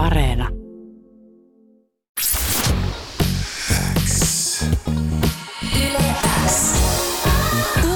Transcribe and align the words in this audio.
Areena. 0.00 0.48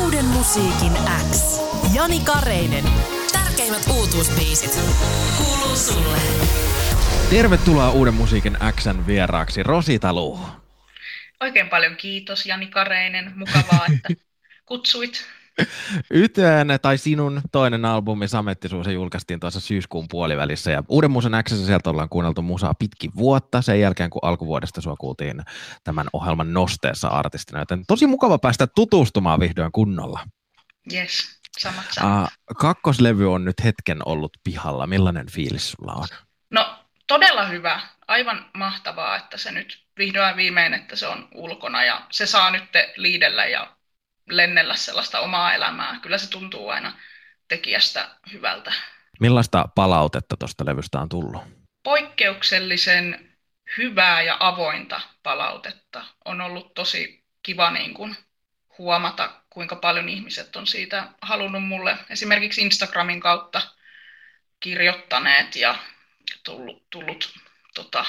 Uuden 0.03 0.25
musiikin 0.25 0.93
X. 1.32 1.61
Jani 1.95 2.21
Kareinen. 2.21 2.85
Tärkeimmät 3.32 3.82
uutuusbiisit. 3.96 4.80
Kuuluu 5.37 5.77
sulle. 5.77 6.19
Tervetuloa 7.30 7.90
Uuden 7.90 8.14
musiikin 8.14 8.59
Xn 8.80 9.07
vieraaksi 9.07 9.62
Rosita 9.62 10.12
Luu. 10.12 10.41
Oikein 11.41 11.68
paljon 11.68 11.96
kiitos 11.96 12.46
Jani 12.46 12.66
Kareinen. 12.66 13.32
Mukavaa, 13.36 13.86
että 13.95 14.09
kutsuit. 14.66 15.25
Ytön 16.11 16.68
tai 16.82 16.98
sinun 16.98 17.41
toinen 17.52 17.84
albumi 17.84 18.29
Samettisuus 18.29 18.86
julkaistiin 18.86 19.41
tuossa 19.41 19.61
syyskuun 19.61 20.07
puolivälissä 20.11 20.71
ja 20.71 20.82
Uuden 20.89 21.11
musan 21.11 21.45
Xssä 21.45 21.66
sieltä 21.66 21.91
ollaan 21.91 22.09
kuunneltu 22.09 22.43
musaa 22.43 22.75
pitkin 22.75 23.11
vuotta 23.17 23.63
sen 23.63 23.80
jälkeen, 23.80 24.11
kun 24.11 24.25
alkuvuodesta 24.25 24.80
sua 24.80 24.96
kuultiin 24.96 25.43
tämän 25.85 26.07
ohjelman 26.13 26.53
nosteessa 26.53 27.08
artistina, 27.08 27.58
joten 27.58 27.85
tosi 27.86 28.07
mukava 28.07 28.39
päästä 28.39 28.67
tutustumaan 28.67 29.40
vihdoin 29.40 29.72
kunnolla. 29.72 30.21
Yes, 30.93 31.40
samat 31.58 31.85
sanat. 31.91 32.22
Uh, 32.22 32.56
kakkoslevy 32.56 33.33
on 33.33 33.44
nyt 33.44 33.64
hetken 33.64 34.08
ollut 34.08 34.33
pihalla. 34.44 34.86
Millainen 34.86 35.30
fiilis 35.30 35.70
sulla 35.70 35.92
on? 35.92 36.08
No 36.50 36.78
todella 37.06 37.47
hyvä. 37.47 37.80
Aivan 38.08 38.50
mahtavaa, 38.55 39.16
että 39.16 39.36
se 39.36 39.52
nyt 39.52 39.84
vihdoin 39.98 40.36
viimein, 40.36 40.75
että 40.75 40.97
se 40.97 41.06
on 41.06 41.28
ulkona 41.34 41.84
ja 41.84 42.06
se 42.11 42.27
saa 42.27 42.50
nyt 42.50 42.64
liidellä 42.97 43.44
ja 43.44 43.73
lennellä 44.28 44.77
sellaista 44.77 45.20
omaa 45.20 45.55
elämää. 45.55 45.98
Kyllä 46.03 46.19
se 46.19 46.31
tuntuu 46.31 46.69
aina 46.69 46.92
tekijästä 47.48 48.09
hyvältä. 48.33 48.73
Millaista 49.20 49.69
palautetta 49.75 50.37
tuosta 50.37 50.64
levystä 50.67 51.00
on 51.00 51.09
tullut? 51.09 51.42
Poikkeuksellisen 51.83 53.37
hyvää 53.78 54.23
ja 54.23 54.37
avointa 54.41 55.00
palautetta. 55.22 56.05
On 56.25 56.41
ollut 56.41 56.75
tosi 56.75 57.25
kiva 57.42 57.70
niin 57.70 57.94
kuin 57.94 58.16
huomata, 58.78 59.42
kuinka 59.50 59.77
paljon 59.77 60.08
ihmiset 60.08 60.56
on 60.56 60.66
siitä 60.66 61.09
halunnut 61.22 61.64
mulle 61.64 61.98
esimerkiksi 62.11 62.61
Instagramin 62.61 63.20
kautta 63.20 63.62
kirjoittaneet 64.61 65.56
ja 65.56 65.77
tullut, 66.44 66.91
tullut 66.91 67.34
tota, 67.75 68.05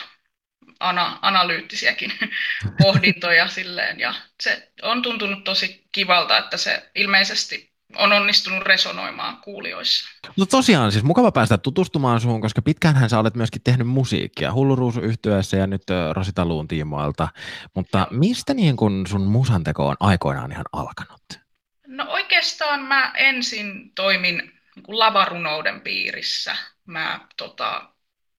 ana, 0.80 1.19
analyyttisiäkin 1.21 2.13
pohdintoja 2.83 3.47
silleen. 3.47 3.99
Ja 3.99 4.13
se 4.44 4.72
on 4.81 5.02
tuntunut 5.02 5.44
tosi 5.44 5.88
kivalta, 5.91 6.38
että 6.38 6.57
se 6.57 6.89
ilmeisesti 6.95 7.75
on 7.97 8.13
onnistunut 8.13 8.63
resonoimaan 8.63 9.38
kuulijoissa. 9.38 10.09
No 10.38 10.45
tosiaan, 10.45 10.91
siis 10.91 11.03
mukava 11.03 11.31
päästä 11.31 11.57
tutustumaan 11.57 12.22
suhun, 12.22 12.41
koska 12.41 12.61
pitkäänhän 12.61 13.09
sä 13.09 13.19
olet 13.19 13.35
myöskin 13.35 13.61
tehnyt 13.63 13.88
musiikkia 13.88 14.53
Hulluruusu 14.53 15.02
yhtyessä 15.02 15.57
ja 15.57 15.67
nyt 15.67 15.83
Rositaluun 16.13 16.67
tiimoilta. 16.67 17.27
Mutta 17.73 18.07
mistä 18.11 18.53
niin 18.53 18.75
kun 18.75 19.07
sun 19.07 19.22
musanteko 19.22 19.88
on 19.88 19.95
aikoinaan 20.00 20.52
ihan 20.52 20.66
alkanut? 20.72 21.22
No 21.88 22.05
oikeastaan 22.09 22.81
mä 22.81 23.13
ensin 23.17 23.91
toimin 23.95 24.38
niin 24.38 24.52
lavarunouden 24.88 25.81
piirissä. 25.81 26.55
Mä 26.85 27.19
tota, 27.38 27.89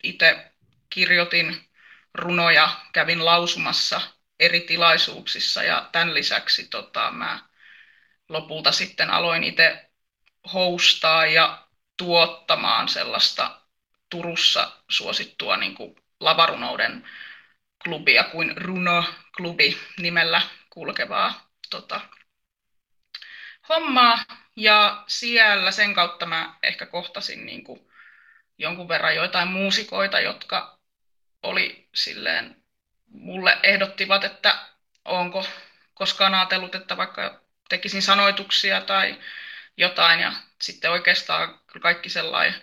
itse 0.03 0.53
kirjoitin 0.91 1.66
runoja 2.17 2.69
kävin 2.93 3.25
lausumassa 3.25 4.01
eri 4.41 4.61
tilaisuuksissa 4.61 5.63
ja 5.63 5.89
tämän 5.93 6.15
lisäksi 6.15 6.67
tota, 6.67 7.11
mä 7.11 7.39
lopulta 8.29 8.73
sitten 8.73 9.11
aloin 9.11 9.45
itse 9.45 9.91
hostaa 10.53 11.27
ja 11.27 11.67
tuottamaan 11.97 12.89
sellaista 12.89 13.61
Turussa 14.11 14.73
suosittua 14.89 15.57
niin 15.57 15.75
kuin 15.75 15.97
lavarunouden 16.21 17.09
klubia 17.85 18.25
kuin 18.25 18.57
Runo-klubi 18.57 19.79
nimellä 19.99 20.43
kulkevaa 20.71 21.51
tota, 21.71 22.01
hommaa. 23.69 24.19
Ja 24.57 25.05
siellä 25.07 25.71
sen 25.71 25.95
kautta 25.95 26.27
mä 26.27 26.55
ehkä 26.63 26.87
kohtasin 26.87 27.47
niin 27.47 27.65
kuin 27.65 27.91
jonkun 28.59 28.89
verran 28.89 29.17
joitain 29.17 29.49
muusikoita, 29.49 30.21
jotka 30.21 30.76
oli 31.43 31.89
silleen, 31.95 32.57
mulle 33.09 33.59
ehdottivat, 33.63 34.25
että 34.25 34.59
onko 35.05 35.47
koskaan 35.95 36.35
ajatellut, 36.35 36.75
että 36.75 36.97
vaikka 36.97 37.41
tekisin 37.69 38.03
sanoituksia 38.03 38.81
tai 38.81 39.21
jotain, 39.77 40.21
ja 40.21 40.33
sitten 40.61 40.91
oikeastaan 40.91 41.61
kaikki 41.81 42.09
sellainen 42.09 42.63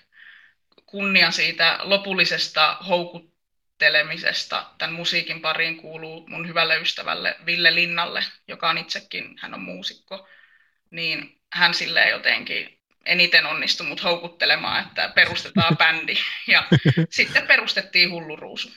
kunnia 0.85 1.31
siitä 1.31 1.79
lopullisesta 1.81 2.77
houkuttelemisesta 2.87 4.65
tämän 4.77 4.93
musiikin 4.93 5.41
pariin 5.41 5.77
kuuluu 5.77 6.27
mun 6.27 6.47
hyvälle 6.47 6.77
ystävälle 6.77 7.35
Ville 7.45 7.75
Linnalle, 7.75 8.23
joka 8.47 8.69
on 8.69 8.77
itsekin, 8.77 9.35
hän 9.39 9.53
on 9.53 9.61
muusikko, 9.61 10.27
niin 10.91 11.41
hän 11.53 11.73
silleen 11.73 12.09
jotenkin 12.09 12.82
eniten 13.05 13.45
onnistui 13.45 13.87
mut 13.87 14.03
houkuttelemaan, 14.03 14.83
että 14.87 15.11
perustetaan 15.15 15.77
bändi. 15.81 16.15
Ja 16.47 16.63
sitten 17.09 17.47
perustettiin 17.47 18.11
Hulluruusu. 18.11 18.69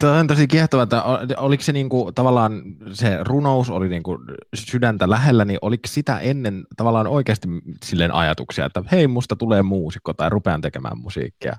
Tuo 0.00 0.10
on 0.10 0.26
tosi 0.26 0.46
kiehtova, 0.46 0.82
että 0.82 1.02
oliko 1.36 1.62
se 1.62 1.72
niinku, 1.72 2.12
tavallaan 2.12 2.62
se 2.92 3.18
runous 3.20 3.70
oli 3.70 3.88
niinku 3.88 4.18
sydäntä 4.54 5.10
lähellä, 5.10 5.44
niin 5.44 5.58
oliko 5.62 5.82
sitä 5.86 6.18
ennen 6.18 6.64
tavallaan 6.76 7.06
oikeasti 7.06 7.48
silleen 7.84 8.12
ajatuksia, 8.12 8.66
että 8.66 8.82
hei, 8.92 9.06
musta 9.06 9.36
tulee 9.36 9.62
muusikko 9.62 10.12
tai 10.12 10.30
rupean 10.30 10.60
tekemään 10.60 10.98
musiikkia? 10.98 11.56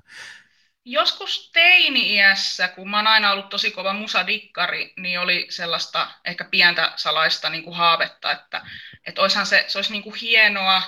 Joskus 0.84 1.50
teini-iässä, 1.52 2.68
kun 2.68 2.90
mä 2.90 2.96
oon 2.96 3.06
aina 3.06 3.32
ollut 3.32 3.48
tosi 3.48 3.70
kova 3.70 3.92
musadikkari, 3.92 4.92
niin 4.96 5.20
oli 5.20 5.46
sellaista 5.50 6.08
ehkä 6.24 6.44
pientä 6.50 6.92
salaista 6.96 7.50
niin 7.50 7.64
kuin 7.64 7.76
haavetta, 7.76 8.32
että, 8.32 8.62
että 9.06 9.22
oishan 9.22 9.46
se, 9.46 9.64
se 9.68 9.78
olisi 9.78 9.92
niin 9.92 10.02
kuin 10.02 10.14
hienoa 10.14 10.82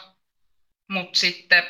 mutta 0.91 1.19
sitten 1.19 1.62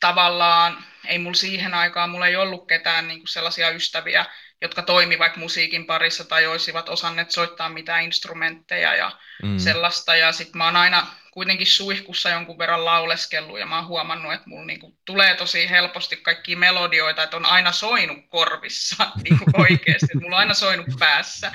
tavallaan 0.00 0.84
ei 1.06 1.18
mulla 1.18 1.34
siihen 1.34 1.74
aikaan, 1.74 2.10
mulla 2.10 2.26
ei 2.26 2.36
ollut 2.36 2.66
ketään 2.66 3.08
niin 3.08 3.18
kuin 3.18 3.28
sellaisia 3.28 3.70
ystäviä, 3.70 4.24
jotka 4.62 4.82
toimivat 4.82 5.36
musiikin 5.36 5.86
parissa 5.86 6.24
tai 6.24 6.46
olisivat 6.46 6.88
osanneet 6.88 7.30
soittaa 7.30 7.68
mitään 7.68 8.04
instrumentteja 8.04 8.94
ja 8.94 9.12
mm. 9.42 9.58
sellaista. 9.58 10.16
Ja 10.16 10.32
sitten 10.32 10.58
mä 10.58 10.64
oon 10.64 10.76
aina 10.76 11.06
kuitenkin 11.30 11.66
suihkussa 11.66 12.30
jonkun 12.30 12.58
verran 12.58 12.84
lauleskellut 12.84 13.58
ja 13.58 13.66
mä 13.66 13.76
oon 13.76 13.86
huomannut, 13.86 14.32
että 14.32 14.48
mulla 14.48 14.66
niinku 14.66 14.98
tulee 15.04 15.34
tosi 15.34 15.70
helposti 15.70 16.16
kaikki 16.16 16.56
melodioita, 16.56 17.22
että 17.22 17.36
on 17.36 17.46
aina 17.46 17.72
soinut 17.72 18.18
korvissa 18.28 19.06
niinku 19.24 19.44
oikeasti, 19.58 20.06
että 20.06 20.20
mulla 20.20 20.36
on 20.36 20.40
aina 20.40 20.54
soinut 20.54 20.86
päässä. 20.98 21.52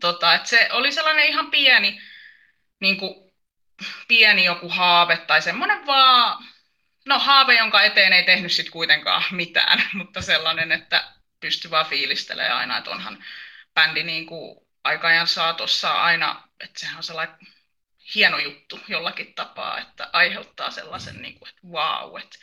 Tota, 0.00 0.34
että 0.34 0.48
se 0.48 0.68
oli 0.72 0.92
sellainen 0.92 1.26
ihan 1.26 1.50
pieni 1.50 2.00
niinku 2.80 3.23
pieni 4.08 4.44
joku 4.44 4.68
haave 4.68 5.16
tai 5.16 5.42
semmoinen 5.42 5.86
vaan, 5.86 6.44
no 7.06 7.18
haave, 7.18 7.54
jonka 7.54 7.82
eteen 7.82 8.12
ei 8.12 8.22
tehnyt 8.22 8.52
sitten 8.52 8.72
kuitenkaan 8.72 9.24
mitään, 9.30 9.82
mutta 9.98 10.22
sellainen, 10.22 10.72
että 10.72 11.04
pystyy 11.40 11.70
vaan 11.70 11.86
fiilistelemään 11.86 12.58
aina, 12.58 12.78
että 12.78 12.90
onhan 12.90 13.24
bändi 13.74 14.02
niin 14.02 14.26
kuin 14.26 14.66
aikajan 14.84 15.26
saatossa 15.26 16.02
aina, 16.02 16.48
että 16.60 16.80
sehän 16.80 16.96
on 16.96 17.02
sellainen 17.02 17.36
hieno 18.14 18.38
juttu 18.38 18.80
jollakin 18.88 19.34
tapaa, 19.34 19.78
että 19.78 20.10
aiheuttaa 20.12 20.70
sellaisen, 20.70 21.22
niin 21.22 21.38
kuin, 21.38 21.48
että 21.48 21.66
wow, 21.66 22.20
että 22.20 22.38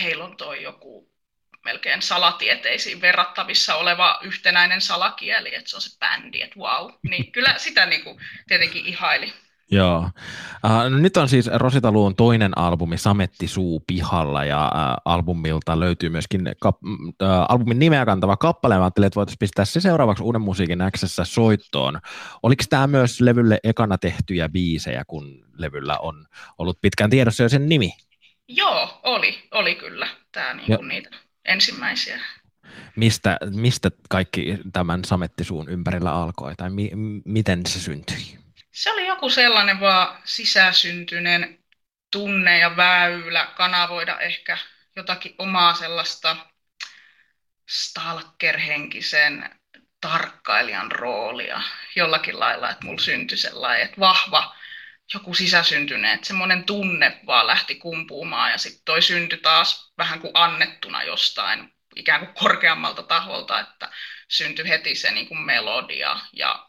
heillä 0.00 0.24
on 0.24 0.36
toi 0.36 0.62
joku 0.62 1.16
melkein 1.64 2.02
salatieteisiin 2.02 3.00
verrattavissa 3.00 3.74
oleva 3.74 4.20
yhtenäinen 4.22 4.80
salakieli, 4.80 5.54
että 5.54 5.70
se 5.70 5.76
on 5.76 5.82
se 5.82 5.98
bändi, 5.98 6.42
että 6.42 6.60
wow. 6.60 6.92
Niin 7.08 7.32
kyllä 7.32 7.54
sitä 7.58 7.86
niin 7.86 8.04
kuin 8.04 8.20
tietenkin 8.48 8.86
ihaili. 8.86 9.32
Joo. 9.70 10.10
Uh, 10.64 10.90
no 10.90 10.98
nyt 10.98 11.16
on 11.16 11.28
siis 11.28 11.50
Rosita 11.54 11.92
Luun 11.92 12.16
toinen 12.16 12.58
albumi 12.58 12.98
Sametti 12.98 13.48
suu 13.48 13.84
pihalla 13.86 14.44
ja 14.44 14.72
uh, 14.74 15.02
albumilta 15.04 15.80
löytyy 15.80 16.08
myöskin 16.08 16.40
kap- 16.64 16.82
uh, 16.84 17.28
albumin 17.48 17.78
nimeä 17.78 18.06
kantava 18.06 18.36
kappale. 18.36 18.76
Mä 18.76 18.82
ajattelin, 18.82 19.06
että 19.06 19.16
voitaisiin 19.16 19.38
pistää 19.38 19.64
se 19.64 19.80
seuraavaksi 19.80 20.22
Uuden 20.22 20.40
musiikin 20.40 20.78
Xssä 20.96 21.24
soittoon. 21.24 22.00
Oliko 22.42 22.64
tämä 22.70 22.86
myös 22.86 23.20
levylle 23.20 23.58
ekana 23.64 23.98
tehtyjä 23.98 24.48
biisejä, 24.48 25.04
kun 25.06 25.44
levyllä 25.58 25.98
on 25.98 26.26
ollut 26.58 26.78
pitkään 26.80 27.10
tiedossa 27.10 27.42
jo 27.42 27.48
sen 27.48 27.68
nimi? 27.68 27.92
Joo, 28.48 29.00
oli, 29.02 29.48
oli 29.50 29.74
kyllä. 29.74 30.08
Tämä 30.32 30.54
niinku 30.54 30.82
niitä 30.82 31.10
ensimmäisiä. 31.44 32.20
Mistä, 32.96 33.38
mistä 33.54 33.90
kaikki 34.08 34.58
tämän 34.72 35.04
Samettisuun 35.04 35.68
ympärillä 35.68 36.12
alkoi 36.12 36.54
tai 36.56 36.70
mi- 36.70 36.90
miten 37.24 37.66
se 37.66 37.80
syntyi? 37.80 38.36
se 38.76 38.92
oli 38.92 39.05
joku 39.26 39.34
sellainen 39.34 39.80
vaan 39.80 40.22
sisäsyntyinen 40.24 41.58
tunne 42.10 42.58
ja 42.58 42.76
väylä 42.76 43.46
kanavoida 43.56 44.20
ehkä 44.20 44.58
jotakin 44.96 45.34
omaa 45.38 45.74
sellaista 45.74 46.36
stalker-henkisen 47.70 49.50
tarkkailijan 50.00 50.92
roolia 50.92 51.60
jollakin 51.96 52.40
lailla, 52.40 52.70
että 52.70 52.84
mulla 52.84 53.02
syntyi 53.02 53.38
sellainen, 53.38 53.84
että 53.84 54.00
vahva 54.00 54.56
joku 55.14 55.34
sisäsyntyinen, 55.34 56.14
että 56.14 56.26
semmoinen 56.26 56.64
tunne 56.64 57.20
vaan 57.26 57.46
lähti 57.46 57.74
kumpuumaan 57.74 58.50
ja 58.50 58.58
sitten 58.58 58.84
toi 58.84 59.02
syntyi 59.02 59.38
taas 59.38 59.92
vähän 59.98 60.20
kuin 60.20 60.30
annettuna 60.34 61.02
jostain 61.02 61.72
ikään 61.96 62.20
kuin 62.20 62.34
korkeammalta 62.34 63.02
taholta, 63.02 63.60
että 63.60 63.90
syntyi 64.28 64.68
heti 64.68 64.94
se 64.94 65.10
niin 65.10 65.28
kuin 65.28 65.40
melodia 65.40 66.20
ja 66.32 66.68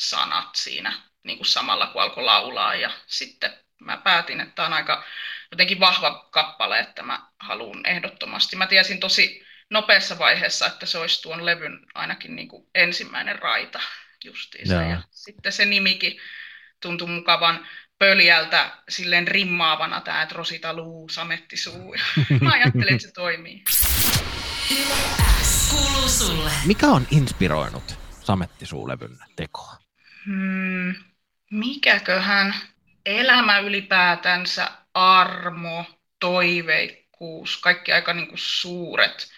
sanat 0.00 0.54
siinä 0.54 1.13
niin 1.24 1.38
kuin 1.38 1.46
samalla 1.46 1.86
kun 1.86 2.02
alkoi 2.02 2.24
laulaa 2.24 2.74
ja 2.74 2.90
sitten 3.06 3.52
mä 3.80 3.96
päätin, 3.96 4.40
että 4.40 4.64
on 4.64 4.72
aika 4.72 5.04
jotenkin 5.50 5.80
vahva 5.80 6.28
kappale, 6.30 6.78
että 6.78 7.02
mä 7.02 7.28
haluan 7.40 7.86
ehdottomasti. 7.86 8.56
Mä 8.56 8.66
tiesin 8.66 9.00
tosi 9.00 9.46
nopeassa 9.70 10.18
vaiheessa, 10.18 10.66
että 10.66 10.86
se 10.86 10.98
olisi 10.98 11.22
tuon 11.22 11.46
levyn 11.46 11.80
ainakin 11.94 12.36
niin 12.36 12.48
kuin 12.48 12.68
ensimmäinen 12.74 13.38
raita 13.38 13.80
justiinsa. 14.24 14.74
Ja 14.74 15.02
sitten 15.10 15.52
se 15.52 15.64
nimikin 15.64 16.20
tuntui 16.82 17.08
mukavan 17.08 17.66
pöljältä 17.98 18.70
silleen 18.88 19.28
rimmaavana 19.28 20.00
tämä, 20.00 20.22
että 20.22 20.34
Rosita 20.34 20.74
luu, 20.74 21.08
sametti 21.08 21.56
suu. 21.56 21.94
Mä 22.40 22.52
ajattelin, 22.52 22.94
että 22.94 23.06
se 23.06 23.12
toimii. 23.12 23.64
Mikä 26.66 26.86
on 26.86 27.06
inspiroinut 27.10 27.98
samettisuulevyn 28.22 29.18
tekoa? 29.36 29.76
Hmm, 30.26 30.94
mikäköhän 31.50 32.54
elämä 33.06 33.58
ylipäätänsä, 33.58 34.70
armo, 34.94 35.86
toiveikkuus, 36.20 37.56
kaikki 37.56 37.92
aika 37.92 38.14
niin 38.14 38.28
kuin 38.28 38.38
suuret 38.38 39.32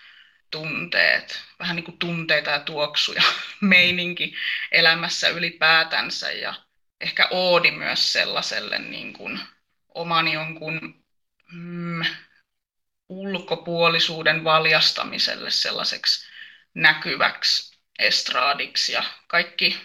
tunteet, 0.50 1.42
vähän 1.58 1.76
niin 1.76 1.84
kuin 1.84 1.98
tunteita 1.98 2.50
ja 2.50 2.60
tuoksuja, 2.60 3.22
meininki 3.60 4.34
elämässä 4.72 5.28
ylipäätänsä 5.28 6.30
ja 6.30 6.54
ehkä 7.00 7.28
oodi 7.30 7.70
myös 7.70 8.12
sellaiselle 8.12 8.78
niin 8.78 9.12
kuin 9.12 9.40
oman 9.94 10.28
jonkun 10.28 11.04
mm, 11.52 12.04
ulkopuolisuuden 13.08 14.44
valjastamiselle 14.44 15.50
sellaiseksi 15.50 16.26
näkyväksi 16.74 17.78
estraadiksi 17.98 18.92
ja 18.92 19.04
kaikki 19.26 19.80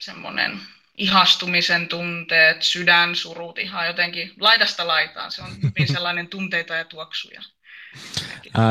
semmoinen 0.00 0.60
ihastumisen 0.96 1.88
tunteet, 1.88 2.62
sydänsurut 2.62 3.58
ihan 3.58 3.86
jotenkin 3.86 4.32
laidasta 4.40 4.86
laitaan. 4.86 5.32
Se 5.32 5.42
on 5.42 5.50
hyvin 5.62 5.88
sellainen 5.88 6.28
tunteita 6.28 6.74
ja 6.74 6.84
tuoksuja. 6.84 7.42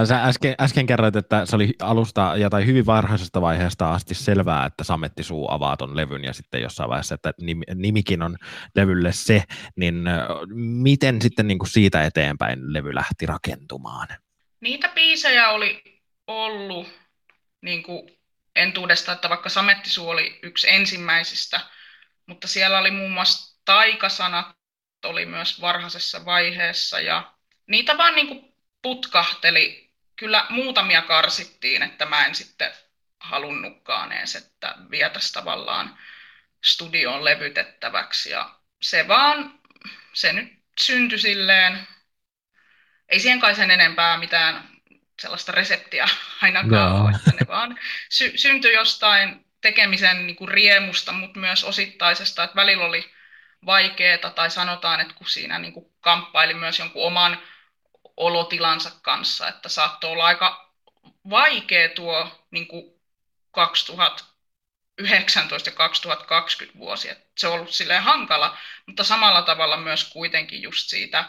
Sä 0.07 0.23
äsken, 0.23 0.55
äsken 0.61 0.85
kerroit, 0.85 1.15
että 1.15 1.45
se 1.45 1.55
oli 1.55 1.73
alusta 1.81 2.33
ja 2.37 2.49
tai 2.49 2.65
hyvin 2.65 2.85
varhaisesta 2.85 3.41
vaiheesta 3.41 3.93
asti 3.93 4.15
selvää, 4.15 4.65
että 4.65 4.83
Sametti 4.83 5.23
Suu 5.23 5.51
avaa 5.51 5.77
ton 5.77 5.97
levyn 5.97 6.23
ja 6.23 6.33
sitten 6.33 6.61
jossain 6.61 6.89
vaiheessa, 6.89 7.15
että 7.15 7.33
nimikin 7.75 8.21
on 8.21 8.37
levylle 8.75 9.11
se, 9.11 9.43
niin 9.75 10.03
miten 10.55 11.21
sitten 11.21 11.47
niin 11.47 11.59
kuin 11.59 11.69
siitä 11.69 12.03
eteenpäin 12.03 12.73
levy 12.73 12.95
lähti 12.95 13.25
rakentumaan? 13.25 14.07
Niitä 14.61 14.89
biisejä 14.89 15.49
oli 15.49 15.83
ollut 16.27 16.87
niin 17.61 17.83
kuin 17.83 18.09
entuudesta, 18.55 19.11
että 19.11 19.29
vaikka 19.29 19.49
Sametti 19.49 19.89
Suu 19.89 20.09
oli 20.09 20.39
yksi 20.43 20.69
ensimmäisistä, 20.69 21.61
mutta 22.25 22.47
siellä 22.47 22.77
oli 22.77 22.91
muun 22.91 23.11
muassa 23.11 23.61
taikasanat 23.65 24.55
oli 25.03 25.25
myös 25.25 25.61
varhaisessa 25.61 26.25
vaiheessa 26.25 26.99
ja 26.99 27.33
niitä 27.67 27.97
vaan 27.97 28.15
niin 28.15 28.27
kuin 28.27 28.53
putkahteli. 28.81 29.91
Kyllä 30.15 30.45
muutamia 30.49 31.01
karsittiin, 31.01 31.83
että 31.83 32.05
mä 32.05 32.25
en 32.25 32.35
sitten 32.35 32.71
halunnutkaan 33.19 34.11
edes, 34.11 34.35
että 34.35 34.75
vietäisi 34.91 35.33
tavallaan 35.33 35.97
studioon 36.63 37.25
levytettäväksi. 37.25 38.29
Ja 38.29 38.59
se 38.81 39.07
vaan, 39.07 39.59
se 40.13 40.33
nyt 40.33 40.53
syntyi 40.79 41.19
silleen, 41.19 41.87
ei 43.09 43.19
siihen 43.19 43.39
kai 43.39 43.55
sen 43.55 43.71
enempää 43.71 44.17
mitään 44.17 44.69
sellaista 45.21 45.51
reseptiä 45.51 46.07
ainakaan 46.41 46.91
no. 46.91 47.05
ole, 47.05 47.15
että 47.15 47.31
ne 47.31 47.47
vaan 47.47 47.79
sy- 48.09 48.37
syntyi 48.37 48.73
jostain 48.73 49.44
tekemisen 49.65 50.27
niin 50.27 50.35
kuin 50.35 50.47
riemusta, 50.47 51.11
mutta 51.11 51.39
myös 51.39 51.63
osittaisesta, 51.63 52.43
että 52.43 52.55
välillä 52.55 52.85
oli 52.85 53.11
vaikeaa, 53.65 54.29
tai 54.35 54.51
sanotaan, 54.51 54.99
että 54.99 55.13
kun 55.13 55.29
siinä 55.29 55.59
niin 55.59 55.73
kuin 55.73 55.85
kamppaili 56.01 56.53
myös 56.53 56.79
jonkun 56.79 57.05
oman 57.05 57.39
olotilansa 58.17 58.91
kanssa, 59.01 59.47
että 59.47 59.69
saattoi 59.69 60.11
olla 60.11 60.25
aika 60.25 60.71
vaikea 61.29 61.89
tuo 61.89 62.45
niin 62.51 62.67
kuin 62.67 62.83
2019 63.51 65.69
ja 65.69 65.75
2020 65.75 66.79
vuosi, 66.79 67.09
että 67.09 67.25
se 67.37 67.47
on 67.47 67.53
ollut 67.53 67.71
silleen 67.71 68.03
hankala, 68.03 68.57
mutta 68.85 69.03
samalla 69.03 69.41
tavalla 69.41 69.77
myös 69.77 70.09
kuitenkin 70.13 70.61
just 70.61 70.89
siitä 70.89 71.25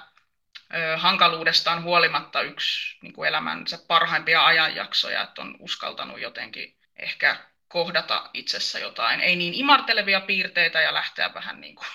ö, 0.75 0.97
hankaluudestaan 0.97 1.83
huolimatta 1.83 2.43
yksi 2.43 2.99
niin 3.03 3.13
kuin 3.13 3.29
elämänsä 3.29 3.79
parhaimpia 3.89 4.47
ajanjaksoja, 4.47 5.23
että 5.23 5.43
on 5.43 5.57
uskaltanut 5.59 6.21
jotenkin 6.21 6.77
ehkä 6.97 7.37
kohdata 7.69 8.31
itsessä 8.35 8.79
jotain, 8.79 9.21
ei 9.21 9.37
niin 9.37 9.55
imartelevia 9.55 10.21
piirteitä 10.21 10.81
ja 10.81 10.95
lähteä 10.95 11.35
vähän 11.35 11.61
niin 11.61 11.77
kuin 11.77 11.87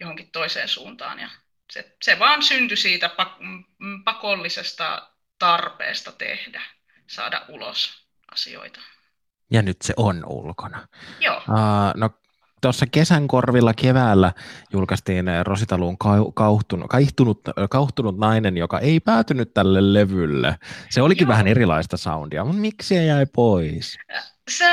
johonkin 0.00 0.30
toiseen 0.30 0.68
suuntaan 0.68 1.18
ja 1.18 1.28
se, 1.72 1.96
se 2.02 2.18
vaan 2.18 2.42
syntyi 2.42 2.76
siitä 2.76 3.10
pakollisesta 4.04 5.08
tarpeesta 5.38 6.12
tehdä, 6.12 6.62
saada 7.06 7.44
ulos 7.48 8.06
asioita. 8.32 8.80
Ja 9.50 9.62
nyt 9.62 9.82
se 9.82 9.94
on 9.96 10.24
ulkona. 10.26 10.88
Joo. 11.20 11.36
Uh, 11.36 11.92
no 11.96 12.10
tuossa 12.62 12.86
kesän 12.86 13.28
korvilla 13.28 13.74
keväällä 13.74 14.32
julkaistiin 14.72 15.26
Rositaluun 15.42 15.96
kauhtunut, 16.34 16.88
kaihtunut, 16.88 17.40
kauhtunut 17.70 18.18
nainen, 18.18 18.56
joka 18.56 18.78
ei 18.78 19.00
päätynyt 19.00 19.54
tälle 19.54 19.92
levylle. 19.94 20.58
Se 20.90 21.02
olikin 21.02 21.24
Joo. 21.24 21.28
vähän 21.28 21.46
erilaista 21.46 21.96
soundia, 21.96 22.44
mutta 22.44 22.60
miksi 22.60 22.88
se 22.88 23.04
jäi 23.04 23.26
pois? 23.26 23.98
Se, 24.50 24.64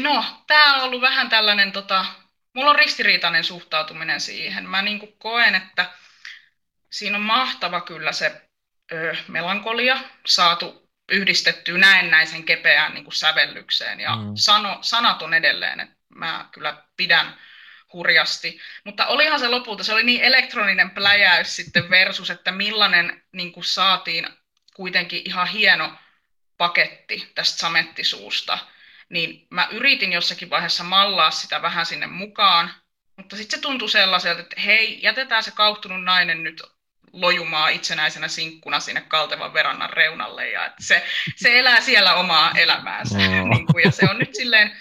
no, 0.00 0.24
tämä 0.46 0.76
on 0.76 0.82
ollut 0.82 1.00
vähän 1.00 1.28
tällainen, 1.28 1.72
tota, 1.72 2.06
mulla 2.52 2.70
on 2.70 2.76
ristiriitainen 2.76 3.44
suhtautuminen 3.44 4.20
siihen. 4.20 4.68
Mä 4.68 4.82
niin 4.82 5.14
koen, 5.18 5.54
että 5.54 5.90
siinä 6.90 7.16
on 7.16 7.22
mahtava 7.22 7.80
kyllä 7.80 8.12
se 8.12 8.42
ö, 8.92 9.16
melankolia 9.28 9.98
saatu 10.26 10.88
yhdistettyä 11.12 11.78
näennäisen 11.78 12.44
kepeään 12.44 12.94
niin 12.94 13.04
kuin 13.04 13.14
sävellykseen 13.14 14.00
ja 14.00 14.16
mm. 14.16 14.32
sano, 14.34 14.78
sanat 14.80 15.22
on 15.22 15.34
edelleen, 15.34 15.80
että 15.80 15.96
mä 16.08 16.48
kyllä 16.52 16.82
pidän 16.96 17.38
hurjasti. 17.92 18.60
Mutta 18.84 19.06
olihan 19.06 19.40
se 19.40 19.48
lopulta, 19.48 19.84
se 19.84 19.92
oli 19.92 20.02
niin 20.02 20.24
elektroninen 20.24 20.90
pläjäys 20.90 21.56
sitten 21.56 21.90
versus, 21.90 22.30
että 22.30 22.52
millainen 22.52 23.22
niin 23.32 23.52
kuin 23.52 23.64
saatiin 23.64 24.28
kuitenkin 24.74 25.22
ihan 25.24 25.46
hieno 25.46 25.92
paketti 26.56 27.32
tästä 27.34 27.58
samettisuusta. 27.58 28.58
Niin 29.08 29.46
mä 29.50 29.68
yritin 29.70 30.12
jossakin 30.12 30.50
vaiheessa 30.50 30.84
mallaa 30.84 31.30
sitä 31.30 31.62
vähän 31.62 31.86
sinne 31.86 32.06
mukaan, 32.06 32.70
mutta 33.16 33.36
sitten 33.36 33.58
se 33.58 33.62
tuntui 33.62 33.88
sellaiselta, 33.88 34.40
että 34.40 34.60
hei, 34.60 35.02
jätetään 35.02 35.42
se 35.42 35.50
kauhtunut 35.50 36.04
nainen 36.04 36.42
nyt 36.42 36.62
lojumaa 37.12 37.68
itsenäisenä 37.68 38.28
sinkkuna 38.28 38.80
sinne 38.80 39.00
kaltevan 39.00 39.54
verannan 39.54 39.90
reunalle 39.90 40.50
ja 40.50 40.66
että 40.66 40.82
se, 40.82 41.06
se 41.36 41.58
elää 41.58 41.80
siellä 41.80 42.14
omaa 42.14 42.52
elämäänsä. 42.58 43.18
Oh. 43.18 43.48
niin 43.54 43.66
kuin, 43.66 43.84
ja 43.84 43.90
se 43.90 44.06
on 44.10 44.18
nyt 44.18 44.34
silleen 44.34 44.76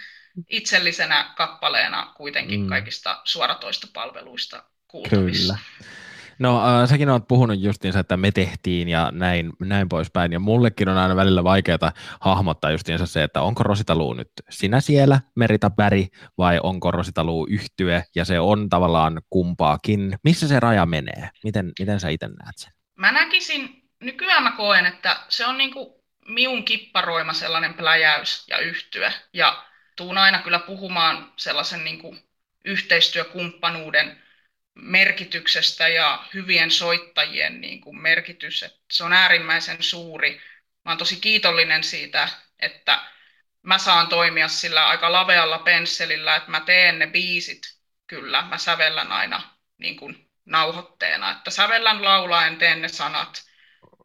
itsellisenä 0.50 1.34
kappaleena 1.36 2.13
kuitenkin 2.17 2.62
mm. 2.62 2.67
kaikista 2.67 3.22
suoratoistopalveluista 3.24 4.63
kuultavissa. 4.88 5.53
Kyllä. 5.53 5.98
No 6.39 6.82
äh, 6.82 6.89
säkin 6.89 7.10
olet 7.10 7.27
puhunut 7.27 7.60
justiinsa, 7.60 8.00
että 8.00 8.17
me 8.17 8.32
tehtiin 8.32 8.89
ja 8.89 9.12
näin, 9.12 9.53
näin 9.60 9.89
poispäin, 9.89 10.34
ja 10.34 10.39
mullekin 10.39 10.89
on 10.89 10.98
aina 10.98 11.15
välillä 11.15 11.44
vaikeaa 11.44 11.91
hahmottaa 12.20 12.72
justiinsa 12.72 13.06
se, 13.06 13.24
että 13.24 13.41
onko 13.41 13.63
Rositaluu 13.63 14.13
nyt 14.13 14.32
sinä 14.50 14.82
siellä, 14.82 15.22
Merita 15.36 15.70
Päri, 15.70 16.08
vai 16.38 16.60
onko 16.63 16.91
Rositaluu 16.91 17.48
yhtye, 17.50 18.03
ja 18.15 18.25
se 18.25 18.39
on 18.39 18.70
tavallaan 18.70 19.22
kumpaakin. 19.29 20.17
Missä 20.24 20.48
se 20.48 20.60
raja 20.60 20.86
menee? 20.86 21.29
Miten, 21.44 21.72
miten 21.79 22.00
sä 22.00 22.10
itse 22.10 22.27
näet 22.27 22.58
sen? 22.58 22.74
Mä 22.96 23.12
näkisin, 23.12 23.89
nykyään 24.00 24.44
mä 24.44 24.51
koen, 24.51 24.86
että 24.86 25.17
se 25.29 25.46
on 25.46 25.58
niinku 25.58 26.03
miun 26.27 26.63
kipparoima 26.65 27.34
sellainen 27.34 27.74
pläjäys 27.74 28.48
ja 28.48 28.58
yhtye, 28.60 29.13
ja 29.34 29.63
tuun 29.96 30.17
aina 30.17 30.39
kyllä 30.39 30.60
puhumaan 30.60 31.32
sellaisen 31.38 31.84
niinku 31.84 32.15
yhteistyökumppanuuden 32.65 34.22
merkityksestä 34.81 35.88
ja 35.88 36.25
hyvien 36.34 36.72
soittajien 36.72 37.62
niin 37.62 37.81
kuin 37.81 38.01
merkitys. 38.01 38.63
Että 38.63 38.79
se 38.91 39.03
on 39.03 39.13
äärimmäisen 39.13 39.84
suuri. 39.84 40.41
Mä 40.86 40.91
olen 40.91 40.98
tosi 40.98 41.15
kiitollinen 41.15 41.84
siitä, 41.84 42.29
että 42.60 43.00
mä 43.63 43.77
saan 43.77 44.07
toimia 44.07 44.48
sillä 44.48 44.88
aika 44.88 45.12
lavealla 45.12 45.60
pensselillä, 45.60 46.36
että 46.36 46.51
mä 46.51 46.60
teen 46.60 47.00
ne 47.00 47.07
biisit 47.07 47.77
kyllä. 48.07 48.41
Mä 48.41 48.57
sävellän 48.57 49.12
aina 49.12 49.57
niin 49.77 49.96
kuin 49.96 50.29
nauhoitteena, 50.46 51.31
että 51.31 51.51
sävellän 51.51 52.03
laulaen, 52.03 52.57
teen 52.57 52.81
ne 52.81 52.88
sanat 52.88 53.48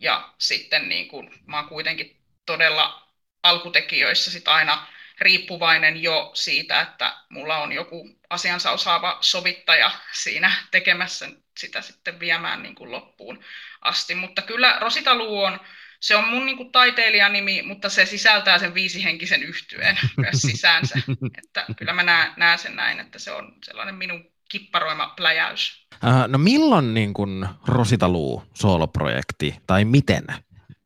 ja 0.00 0.35
sitten 0.38 0.88
niin 0.88 1.09
kuin, 1.09 1.31
mä 1.47 1.57
oon 1.57 1.69
kuitenkin 1.69 2.23
todella 2.47 3.09
alkutekijöissä 3.43 4.31
sit 4.31 4.49
aina 4.49 4.87
riippuvainen 5.23 6.02
jo 6.02 6.31
siitä, 6.35 6.81
että 6.81 7.17
mulla 7.29 7.59
on 7.59 7.73
joku 7.73 8.11
asiansa 8.31 8.71
osaava 8.71 9.19
sovittaja 9.21 9.91
siinä 10.12 10.52
tekemässä 10.71 11.29
sitä 11.59 11.81
sitten 11.81 12.21
viemään 12.21 12.62
niin 12.62 12.75
kuin 12.75 12.91
loppuun 12.91 13.45
asti. 13.81 14.14
Mutta 14.14 14.43
kyllä 14.43 14.79
Rosita 14.81 15.14
Luu 15.14 15.43
on 15.43 15.61
se 16.02 16.17
on 16.17 16.29
mun 16.29 16.47
niin 16.47 16.57
kuin, 16.57 16.73
taiteilijanimi, 16.73 17.62
mutta 17.62 17.88
se 17.88 18.07
sisältää 18.07 18.59
sen 18.59 18.75
viisihenkisen 18.75 19.43
yhtyeen 19.43 19.99
myös 20.17 20.43
sisäänsä. 20.43 20.99
että 21.45 21.67
kyllä 21.76 21.93
mä 21.93 22.02
näen, 22.02 22.33
näen 22.37 22.59
sen 22.59 22.76
näin, 22.76 23.00
että 23.00 23.19
se 23.19 23.33
on 23.33 23.52
sellainen 23.64 23.95
minun 23.95 24.25
kipparoima 24.49 25.14
pläjäys. 25.17 25.87
Äh, 26.05 26.29
no 26.29 26.38
milloin 26.38 26.95
niin 26.95 27.14
kuin 27.14 27.49
Rosita 27.67 28.09
Luu 28.09 28.43
sooloprojekti, 28.55 29.57
tai 29.67 29.85
miten, 29.85 30.25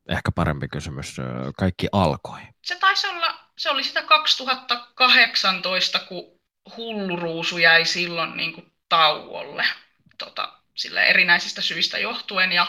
ehkä 0.09 0.31
parempi 0.31 0.67
kysymys, 0.67 1.17
kaikki 1.57 1.87
alkoi? 1.91 2.39
Se 2.65 2.79
taisi 2.79 3.07
olla, 3.07 3.46
se 3.57 3.69
oli 3.69 3.83
sitä 3.83 4.01
2018, 4.01 5.99
kun 5.99 6.39
Hulluruusu 6.77 7.57
jäi 7.57 7.85
silloin 7.85 8.37
niin 8.37 8.53
kuin 8.53 8.73
tauolle 8.89 9.65
tota, 10.17 10.53
sille 10.75 11.03
erinäisistä 11.03 11.61
syistä 11.61 11.97
johtuen. 11.97 12.51
Ja 12.51 12.67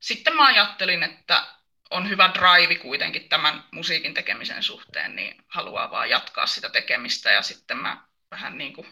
sitten 0.00 0.36
mä 0.36 0.46
ajattelin, 0.46 1.02
että 1.02 1.46
on 1.90 2.08
hyvä 2.08 2.30
drive 2.34 2.74
kuitenkin 2.74 3.28
tämän 3.28 3.64
musiikin 3.70 4.14
tekemisen 4.14 4.62
suhteen, 4.62 5.16
niin 5.16 5.44
haluaa 5.48 5.90
vaan 5.90 6.10
jatkaa 6.10 6.46
sitä 6.46 6.68
tekemistä. 6.68 7.30
Ja 7.30 7.42
sitten 7.42 7.76
mä 7.76 8.04
vähän 8.30 8.58
niin 8.58 8.72
kuin 8.72 8.86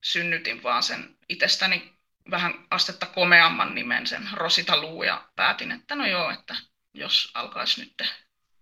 synnytin 0.00 0.62
vaan 0.62 0.82
sen 0.82 1.16
itsestäni 1.28 1.92
vähän 2.30 2.66
astetta 2.70 3.06
komeamman 3.06 3.74
nimen, 3.74 4.06
sen 4.06 4.28
Rosita 4.32 4.80
Luu, 4.80 5.02
ja 5.02 5.28
päätin, 5.36 5.72
että 5.72 5.94
no 5.94 6.06
joo, 6.06 6.30
että 6.30 6.56
jos 6.94 7.30
alkaisi 7.34 7.80
nyt 7.80 8.14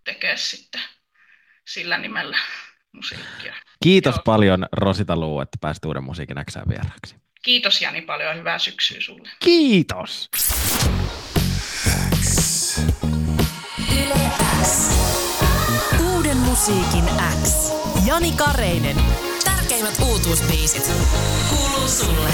tekee 0.04 0.36
sitten 0.36 0.80
sillä 1.68 1.98
nimellä 1.98 2.38
musiikkia. 2.92 3.54
Kiitos 3.82 4.14
joo. 4.14 4.22
paljon 4.24 4.66
Rosita 4.72 5.16
Luu, 5.16 5.40
että 5.40 5.58
pääsit 5.60 5.84
uuden 5.84 6.04
musiikin 6.04 6.38
äksään 6.38 6.68
vieraaksi. 6.68 7.16
Kiitos 7.42 7.82
Jani 7.82 8.02
paljon 8.02 8.28
ja 8.28 8.34
hyvää 8.34 8.58
syksyä 8.58 9.00
sulle. 9.00 9.28
Kiitos! 9.40 10.30
Uuden 16.14 16.36
musiikin 16.36 17.04
X. 17.44 17.72
Jani 18.06 18.32
Kareinen. 18.32 18.96
Tärkeimmät 19.44 19.94
uutuusbiisit. 20.08 20.92
Kuuluu 21.50 21.88
sulle. 21.88 22.30